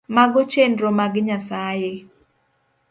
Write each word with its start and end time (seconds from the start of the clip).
Mago 0.15 0.41
chenro 0.51 0.87
mag 0.99 1.13
Nyasaye 1.27 1.91